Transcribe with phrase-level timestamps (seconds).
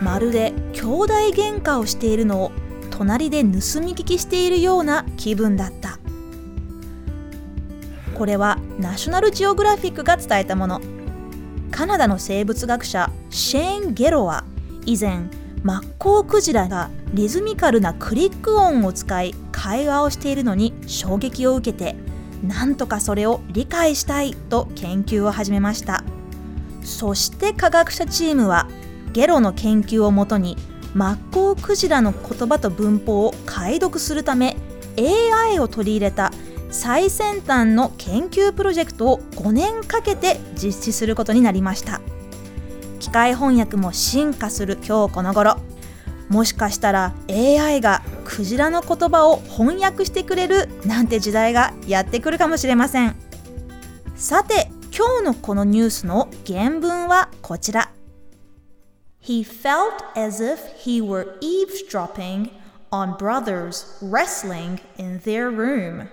[0.00, 2.52] まるで兄弟喧嘩をしているのを
[2.90, 5.98] 隣で盗み聞きしているような気分だった。
[8.14, 10.80] これはナショナルジオグラフィックが伝えたもの。
[11.70, 14.44] カナダの生物学者シェーン・ゲロは
[14.84, 15.28] 以前
[15.62, 21.96] マッコウクジラがリズミカルなクリック音を使い会話をしているのに衝撃を受けて
[22.46, 26.04] なんとかそれを理解したいと研究を始めました
[26.82, 28.68] そして科学者チームは
[29.18, 30.56] ゲロの研究をもとに
[30.94, 34.56] マッコウクジラの言葉と文法を解読するため
[34.96, 36.30] AI を取り入れた
[36.70, 42.00] 最先端の研究プロジェクトを5年かけて実施することになりました。
[43.00, 45.56] 機械翻訳も進化する今日この頃。
[46.28, 53.16] もしかしたら AI がクジラの言葉を翻訳してくれるなんて時代がやってくるかもしれません。
[54.14, 57.90] さて今日のこのニュースの原文はこちら。
[59.28, 62.50] He felt as if he were eavesdropping
[62.90, 66.08] on brothers wrestling in their room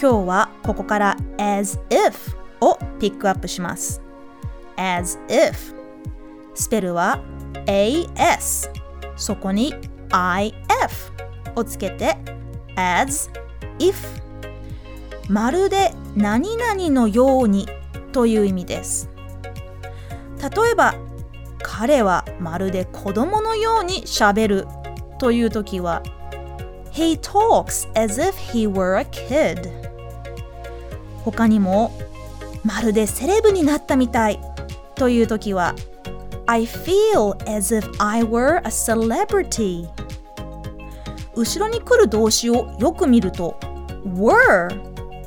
[0.00, 4.00] 今日はここから as if をピックアップします
[4.78, 5.74] as if
[6.54, 7.20] スペルは
[7.66, 8.70] as
[9.14, 9.74] そこに
[10.08, 10.54] if
[11.54, 12.16] をつけて
[12.76, 13.28] as
[13.78, 13.94] if
[15.28, 17.68] まるで何々のように
[18.12, 19.13] という意味です
[20.50, 20.94] 例えば
[21.62, 24.66] 彼はまるで子供のようにしゃべる
[25.18, 26.02] という時は
[26.92, 29.70] He talks as if he were a kid.
[31.24, 31.90] 他にも
[32.62, 34.38] まるでセレブになったみたい
[34.94, 35.74] という時は
[36.46, 39.88] I feel as if I were a celebrity.
[41.34, 43.58] 後ろに来る動詞をよく見ると
[44.06, 44.68] were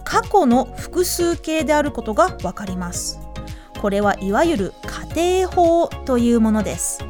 [0.04, 3.27] 過去の複数形であることがわかります。
[3.82, 7.04] これはいわゆる仮定法というものです。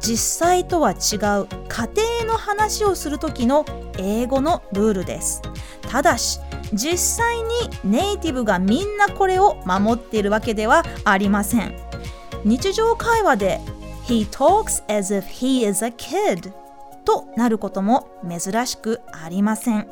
[0.00, 3.64] 実際とは違う仮定の話をする時の
[3.98, 5.42] 英語のルールです。
[5.88, 6.40] ただし
[6.72, 7.44] 実際に
[7.84, 11.76] ネイティブがみんなこれを守っているわけではありません。
[12.44, 13.60] 日常会話で
[14.06, 16.52] He talks as if he is a kid
[17.04, 19.88] となることも珍しくありません。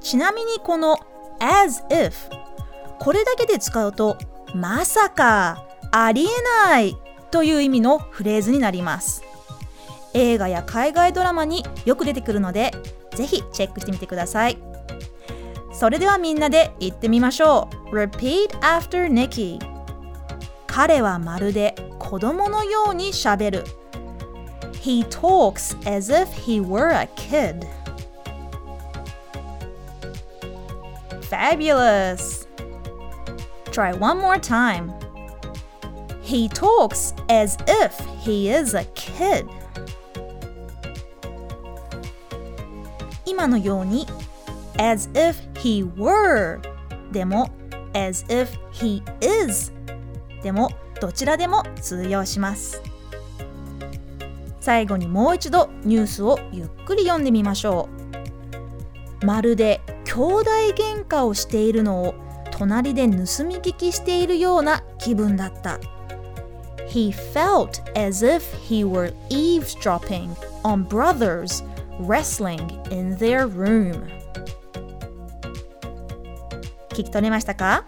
[0.00, 0.98] ちなみにこの
[1.38, 2.12] as if
[3.02, 4.16] これだけで使うと
[4.54, 6.28] まさかありえ
[6.68, 6.96] ない
[7.32, 9.24] という意味のフレーズになります。
[10.14, 12.70] 映画や海外ドラマによく出てくるので
[13.16, 14.58] ぜひチェックしてみてください。
[15.72, 17.96] それではみんなで言ってみましょう。
[17.96, 19.58] Repeat after Nikki
[20.68, 23.64] 彼はまるで子供のようにしゃべる。
[24.74, 27.66] He talks as if he were a kid
[31.28, 32.41] Fabulous!
[33.72, 34.92] Try one more time.
[36.20, 39.48] He talks as if he is a kid.
[43.24, 44.06] 今のように
[44.78, 46.60] as if he were
[47.12, 47.50] でも
[47.94, 49.72] as if he is
[50.42, 52.82] でもどちらでも通用します
[54.60, 57.88] 最後にもう一度ニュースをゆっくり読んでみましょ
[59.22, 62.14] うまるで兄弟喧嘩をしているのを
[62.52, 65.80] 隣で盗み聞きしているような気分だった。
[66.88, 71.64] He felt as if he were eavesdropping on brothers
[71.98, 72.60] wrestling
[72.94, 74.06] in their room.
[76.90, 77.84] 聞き取れましたか？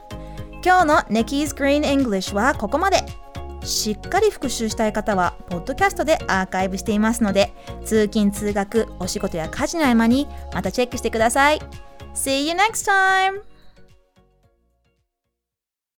[0.65, 3.05] 今日の Nikki's Green English はここまで。
[3.63, 7.55] しっかり復習したい方はポッドキャストでアーカイブしていますので
[7.87, 11.61] 通勤通学お仕事や家事の合間にまたチェックしてください。
[12.15, 13.54] See you next time!